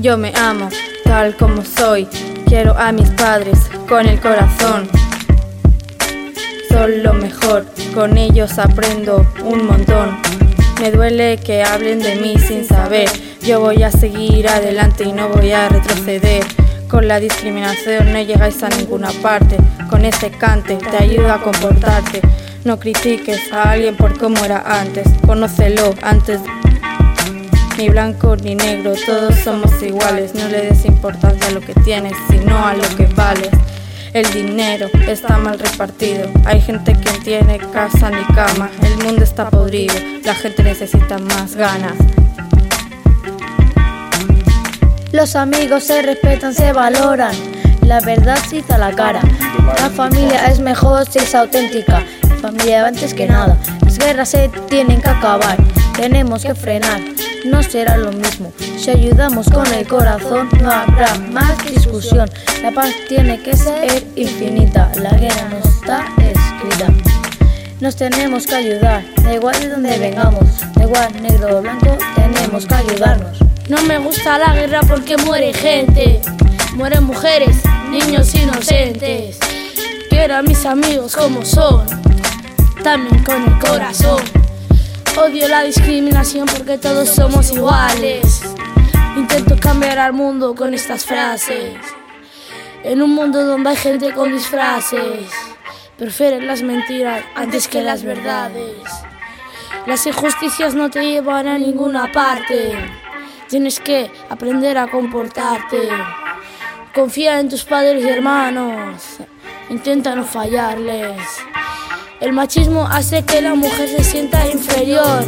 Yo 0.00 0.16
me 0.16 0.32
amo 0.36 0.68
tal 1.02 1.36
como 1.36 1.64
soy. 1.64 2.06
Quiero 2.46 2.78
a 2.78 2.92
mis 2.92 3.10
padres 3.10 3.58
con 3.88 4.06
el 4.06 4.20
corazón. 4.20 4.88
Son 6.68 7.02
lo 7.02 7.14
mejor, 7.14 7.66
con 7.94 8.16
ellos 8.16 8.60
aprendo 8.60 9.26
un 9.44 9.66
montón. 9.66 10.16
Me 10.80 10.92
duele 10.92 11.38
que 11.38 11.64
hablen 11.64 11.98
de 11.98 12.14
mí 12.14 12.38
sin 12.38 12.64
saber. 12.64 13.08
Yo 13.42 13.58
voy 13.58 13.82
a 13.82 13.90
seguir 13.90 14.48
adelante 14.48 15.02
y 15.02 15.12
no 15.12 15.30
voy 15.30 15.50
a 15.50 15.68
retroceder. 15.68 16.44
Con 16.88 17.08
la 17.08 17.18
discriminación 17.18 18.12
no 18.12 18.20
llegáis 18.20 18.62
a 18.62 18.68
ninguna 18.68 19.10
parte. 19.20 19.56
Con 19.90 20.04
este 20.04 20.30
cante 20.30 20.76
te 20.76 20.96
ayuda 20.96 21.34
a 21.34 21.42
comportarte. 21.42 22.20
No 22.64 22.78
critiques 22.78 23.52
a 23.52 23.70
alguien 23.72 23.96
por 23.96 24.16
cómo 24.16 24.44
era 24.44 24.62
antes. 24.80 25.08
Conócelo 25.26 25.92
antes 26.02 26.40
de 26.44 26.50
ni 27.78 27.88
blanco 27.88 28.34
ni 28.36 28.56
negro, 28.56 28.92
todos 29.06 29.36
somos 29.36 29.70
iguales. 29.82 30.34
No 30.34 30.48
le 30.48 30.62
des 30.62 30.84
importancia 30.84 31.46
a 31.46 31.50
lo 31.52 31.60
que 31.60 31.74
tienes, 31.74 32.12
sino 32.28 32.66
a 32.66 32.74
lo 32.74 32.82
que 32.96 33.06
vales. 33.06 33.50
El 34.12 34.28
dinero 34.32 34.88
está 35.06 35.38
mal 35.38 35.58
repartido. 35.58 36.28
Hay 36.44 36.60
gente 36.60 36.92
que 36.92 37.12
tiene 37.20 37.58
casa 37.58 38.10
ni 38.10 38.24
cama. 38.34 38.68
El 38.82 39.04
mundo 39.04 39.22
está 39.22 39.48
podrido. 39.48 39.94
La 40.24 40.34
gente 40.34 40.64
necesita 40.64 41.18
más 41.18 41.54
ganas. 41.54 41.94
Los 45.12 45.36
amigos 45.36 45.84
se 45.84 46.02
respetan, 46.02 46.54
se 46.54 46.72
valoran. 46.72 47.34
La 47.82 48.00
verdad 48.00 48.38
está 48.52 48.76
la 48.76 48.92
cara. 48.92 49.20
La 49.80 49.88
familia 49.88 50.46
es 50.46 50.58
mejor 50.58 51.06
si 51.06 51.20
es 51.20 51.32
auténtica. 51.32 52.02
La 52.28 52.36
familia 52.36 52.86
antes 52.88 53.14
que 53.14 53.28
nada. 53.28 53.56
Las 53.82 53.98
guerras 53.98 54.30
se 54.30 54.50
tienen 54.68 55.00
que 55.00 55.10
acabar. 55.10 55.56
Tenemos 55.96 56.44
que 56.44 56.54
frenar. 56.56 57.17
No 57.44 57.62
será 57.62 57.96
lo 57.96 58.12
mismo. 58.12 58.52
Si 58.78 58.90
ayudamos 58.90 59.48
con 59.48 59.66
el 59.72 59.86
corazón, 59.86 60.48
no 60.60 60.70
habrá 60.70 61.14
más 61.30 61.56
discusión. 61.64 62.28
La 62.62 62.72
paz 62.72 62.92
tiene 63.08 63.40
que 63.42 63.56
ser 63.56 64.04
infinita. 64.16 64.90
La 64.96 65.10
guerra 65.10 65.48
no 65.50 65.58
está 65.58 66.04
escrita. 66.18 66.92
Nos 67.80 67.94
tenemos 67.94 68.44
que 68.44 68.56
ayudar, 68.56 69.04
da 69.22 69.34
igual 69.34 69.60
de 69.60 69.68
donde 69.68 69.96
vengamos, 69.98 70.44
da 70.74 70.82
igual 70.82 71.22
negro 71.22 71.58
o 71.58 71.62
blanco, 71.62 71.96
tenemos 72.16 72.66
que 72.66 72.74
ayudarnos. 72.74 73.38
No 73.68 73.80
me 73.82 73.98
gusta 73.98 74.36
la 74.36 74.52
guerra 74.52 74.80
porque 74.80 75.16
muere 75.16 75.52
gente, 75.52 76.20
mueren 76.74 77.04
mujeres, 77.04 77.58
niños 77.88 78.34
inocentes. 78.34 79.38
Quiero 80.10 80.36
a 80.36 80.42
mis 80.42 80.66
amigos 80.66 81.14
como 81.14 81.44
son, 81.44 81.86
también 82.82 83.22
con 83.22 83.44
el 83.44 83.58
corazón. 83.60 84.37
Odio 85.20 85.48
la 85.48 85.64
discriminación 85.64 86.46
porque 86.46 86.78
todos 86.78 87.08
somos 87.08 87.50
iguales. 87.50 88.40
Intento 89.16 89.56
cambiar 89.60 89.98
al 89.98 90.12
mundo 90.12 90.54
con 90.54 90.74
estas 90.74 91.04
frases. 91.04 91.74
En 92.84 93.02
un 93.02 93.10
mundo 93.16 93.44
donde 93.44 93.70
hay 93.70 93.76
gente 93.76 94.12
con 94.12 94.32
disfraces, 94.32 95.28
prefieren 95.96 96.46
las 96.46 96.62
mentiras 96.62 97.24
antes 97.34 97.66
que 97.66 97.82
las 97.82 98.04
verdades. 98.04 98.76
Las 99.86 100.06
injusticias 100.06 100.76
no 100.76 100.88
te 100.88 101.02
llevan 101.02 101.48
a 101.48 101.58
ninguna 101.58 102.12
parte. 102.12 102.72
Tienes 103.48 103.80
que 103.80 104.12
aprender 104.30 104.78
a 104.78 104.86
comportarte. 104.86 105.88
Confía 106.94 107.40
en 107.40 107.48
tus 107.48 107.64
padres 107.64 108.04
y 108.04 108.08
hermanos. 108.08 109.18
Intenta 109.68 110.14
no 110.14 110.24
fallarles. 110.24 111.18
El 112.20 112.32
machismo 112.32 112.84
hace 112.84 113.24
que 113.24 113.40
la 113.40 113.54
mujer 113.54 113.88
se 113.88 114.02
sienta 114.02 114.44
inferior. 114.48 115.24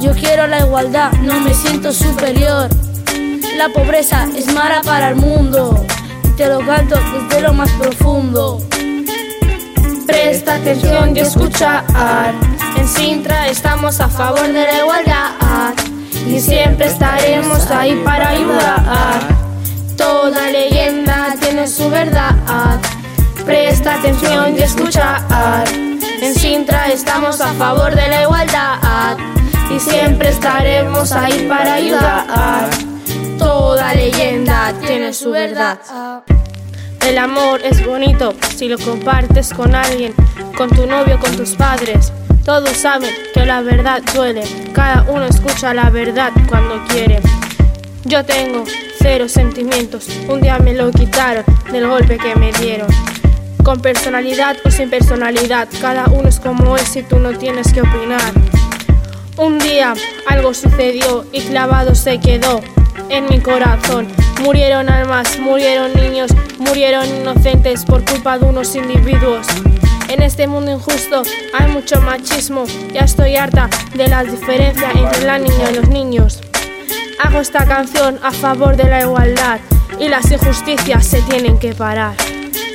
Yo 0.00 0.12
quiero 0.12 0.46
la 0.46 0.60
igualdad, 0.60 1.12
no 1.20 1.38
me 1.40 1.52
siento 1.52 1.92
superior. 1.92 2.70
La 3.58 3.68
pobreza 3.68 4.26
es 4.34 4.50
mala 4.54 4.80
para 4.80 5.10
el 5.10 5.16
mundo. 5.16 5.84
Te 6.38 6.48
lo 6.48 6.64
canto 6.64 6.98
desde 7.28 7.42
lo 7.42 7.52
más 7.52 7.70
profundo. 7.72 8.62
Presta 10.06 10.54
atención 10.54 11.14
y 11.14 11.20
escuchar. 11.20 11.84
En 12.78 12.88
Sintra 12.88 13.48
estamos 13.48 14.00
a 14.00 14.08
favor 14.08 14.46
de 14.46 14.64
la 14.64 14.78
igualdad. 14.78 15.74
Y 16.26 16.40
siempre 16.40 16.86
estaremos 16.86 17.70
ahí 17.70 18.00
para 18.06 18.30
ayudar. 18.30 19.20
Toda 19.98 20.50
leyenda 20.50 21.34
tiene 21.38 21.68
su 21.68 21.90
verdad. 21.90 22.80
Presta 23.44 23.96
atención 23.96 24.56
y 24.56 24.62
escuchar. 24.62 25.20
En 26.22 26.36
Sintra 26.36 26.86
estamos 26.86 27.40
a 27.40 27.52
favor 27.54 27.96
de 27.96 28.08
la 28.08 28.22
igualdad. 28.22 29.16
Y 29.74 29.80
siempre 29.80 30.28
estaremos 30.28 31.10
ahí 31.10 31.48
para 31.48 31.74
ayudar. 31.74 32.70
Toda 33.38 33.92
leyenda 33.92 34.72
tiene 34.86 35.12
su 35.12 35.32
verdad. 35.32 35.80
El 37.04 37.18
amor 37.18 37.60
es 37.64 37.84
bonito 37.84 38.34
si 38.54 38.68
lo 38.68 38.78
compartes 38.78 39.52
con 39.52 39.74
alguien, 39.74 40.14
con 40.56 40.70
tu 40.70 40.86
novio, 40.86 41.18
con 41.18 41.36
tus 41.36 41.56
padres. 41.56 42.12
Todos 42.44 42.70
saben 42.70 43.10
que 43.34 43.44
la 43.44 43.60
verdad 43.62 44.00
duele, 44.14 44.44
cada 44.72 45.02
uno 45.08 45.24
escucha 45.24 45.74
la 45.74 45.90
verdad 45.90 46.30
cuando 46.48 46.84
quiere. 46.86 47.20
Yo 48.04 48.24
tengo 48.24 48.62
cero 49.00 49.28
sentimientos, 49.28 50.06
un 50.28 50.40
día 50.40 50.58
me 50.60 50.72
lo 50.72 50.92
quitaron 50.92 51.44
del 51.72 51.88
golpe 51.88 52.16
que 52.16 52.36
me 52.36 52.52
dieron. 52.52 52.86
Con 53.62 53.80
personalidad 53.80 54.56
o 54.64 54.70
sin 54.72 54.90
personalidad, 54.90 55.68
cada 55.80 56.06
uno 56.06 56.28
es 56.28 56.40
como 56.40 56.76
es 56.76 56.96
y 56.96 57.04
tú 57.04 57.20
no 57.20 57.38
tienes 57.38 57.72
que 57.72 57.82
opinar. 57.82 58.32
Un 59.36 59.60
día 59.60 59.94
algo 60.26 60.52
sucedió 60.52 61.24
y 61.32 61.40
clavado 61.42 61.94
se 61.94 62.18
quedó 62.18 62.60
en 63.08 63.26
mi 63.26 63.38
corazón. 63.38 64.08
Murieron 64.40 64.88
almas, 64.88 65.38
murieron 65.38 65.94
niños, 65.94 66.32
murieron 66.58 67.06
inocentes 67.06 67.84
por 67.84 68.04
culpa 68.04 68.36
de 68.36 68.46
unos 68.46 68.74
individuos. 68.74 69.46
En 70.08 70.22
este 70.22 70.48
mundo 70.48 70.72
injusto 70.72 71.22
hay 71.56 71.70
mucho 71.70 72.00
machismo, 72.00 72.64
ya 72.92 73.02
estoy 73.02 73.36
harta 73.36 73.70
de 73.94 74.08
la 74.08 74.24
diferencia 74.24 74.90
entre 74.90 75.24
la 75.24 75.38
niña 75.38 75.70
y 75.70 75.74
los 75.76 75.88
niños. 75.88 76.40
Hago 77.22 77.40
esta 77.40 77.64
canción 77.64 78.18
a 78.24 78.32
favor 78.32 78.76
de 78.76 78.84
la 78.84 79.02
igualdad 79.02 79.60
y 80.00 80.08
las 80.08 80.28
injusticias 80.32 81.06
se 81.06 81.22
tienen 81.22 81.60
que 81.60 81.74
parar. 81.74 82.16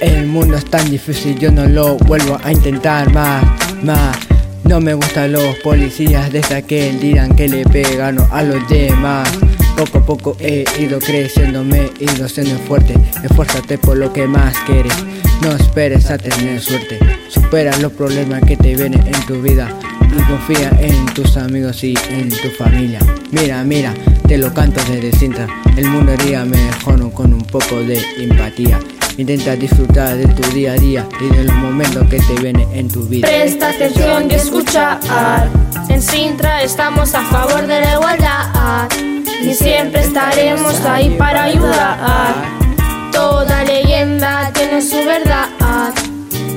El 0.00 0.26
mundo 0.26 0.56
es 0.56 0.64
tan 0.64 0.90
difícil, 0.90 1.38
yo 1.38 1.52
no 1.52 1.66
lo 1.66 1.96
vuelvo 1.98 2.38
a 2.42 2.50
intentar 2.50 3.12
más, 3.12 3.44
más. 3.82 4.16
No 4.64 4.80
me 4.80 4.94
gustan 4.94 5.32
los 5.32 5.56
policías 5.56 6.32
desde 6.32 6.54
aquel 6.54 6.98
dirán 7.00 7.36
que 7.36 7.48
le 7.48 7.64
pegan 7.64 8.18
a 8.30 8.42
los 8.42 8.66
demás. 8.68 9.28
Poco 9.76 9.98
a 9.98 10.06
poco 10.06 10.36
he 10.40 10.64
ido 10.78 10.98
creciendo, 11.00 11.62
me 11.64 11.90
he 12.00 12.04
ido 12.04 12.28
siendo 12.28 12.56
fuerte. 12.60 12.94
Esfuérzate 13.22 13.76
por 13.76 13.98
lo 13.98 14.10
que 14.10 14.26
más 14.26 14.56
quieres. 14.66 14.94
No 15.42 15.52
esperes 15.52 16.10
a 16.10 16.16
tener 16.16 16.60
suerte. 16.60 16.98
Supera 17.28 17.76
los 17.78 17.92
problemas 17.92 18.42
que 18.42 18.56
te 18.56 18.74
vienen 18.74 19.06
en 19.06 19.26
tu 19.26 19.42
vida. 19.42 19.68
Y 20.16 20.22
confía 20.22 20.70
en 20.80 21.06
tus 21.14 21.36
amigos 21.36 21.84
y 21.84 21.94
en 22.08 22.30
tu 22.30 22.48
familia. 22.56 23.00
Mira, 23.32 23.62
mira, 23.64 23.92
te 24.26 24.38
lo 24.38 24.52
canto 24.54 24.80
desde 24.90 25.12
cinta. 25.18 25.46
El 25.76 25.88
mundo 25.88 26.14
iría 26.14 26.44
mejor 26.44 27.12
con 27.12 27.34
un 27.34 27.42
poco 27.42 27.76
de 27.80 28.00
empatía. 28.18 28.78
Intenta 29.16 29.54
disfrutar 29.54 30.16
de 30.16 30.26
tu 30.28 30.42
día 30.52 30.72
a 30.72 30.76
día 30.76 31.06
y 31.20 31.34
de 31.34 31.44
los 31.44 31.54
momentos 31.56 32.08
que 32.08 32.18
te 32.18 32.34
vienen 32.40 32.66
en 32.72 32.88
tu 32.88 33.02
vida. 33.02 33.28
Presta 33.28 33.70
atención 33.70 34.30
y 34.30 34.34
escuchar. 34.34 34.98
En 35.88 36.00
Sintra 36.00 36.62
estamos 36.62 37.14
a 37.14 37.22
favor 37.24 37.66
de 37.66 37.80
la 37.80 37.92
igualdad 37.94 38.88
y 39.42 39.52
siempre 39.54 40.00
estaremos 40.02 40.80
ahí 40.84 41.10
para 41.18 41.44
ayudar. 41.44 42.34
Toda 43.12 43.64
leyenda 43.64 44.50
tiene 44.54 44.80
su 44.80 44.96
verdad. 44.96 45.48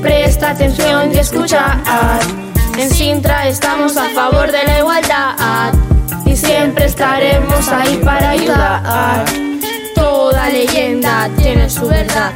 Presta 0.00 0.50
atención 0.50 1.10
y 1.12 1.18
escuchar. 1.18 1.78
En 2.78 2.90
Sintra 2.90 3.48
estamos 3.48 3.96
a 3.96 4.08
favor 4.10 4.50
de 4.52 4.64
la 4.64 4.78
igualdad 4.78 5.72
y 6.24 6.36
siempre 6.36 6.86
estaremos 6.86 7.68
ahí 7.68 8.00
para 8.04 8.30
ayudar. 8.30 9.51
Toda 10.42 10.54
leyenda 10.54 11.30
tiene 11.36 11.70
su 11.70 11.86
verdad. 11.86 12.32